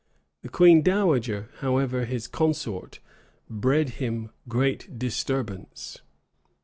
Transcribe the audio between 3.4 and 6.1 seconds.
bred him great disturbance.